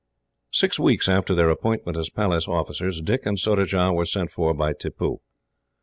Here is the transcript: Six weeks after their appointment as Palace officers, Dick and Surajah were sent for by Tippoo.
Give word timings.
Six 0.51 0.79
weeks 0.79 1.07
after 1.07 1.35
their 1.35 1.51
appointment 1.51 1.95
as 1.95 2.09
Palace 2.09 2.47
officers, 2.47 3.01
Dick 3.01 3.27
and 3.27 3.37
Surajah 3.39 3.93
were 3.93 4.05
sent 4.05 4.31
for 4.31 4.51
by 4.55 4.73
Tippoo. 4.73 5.19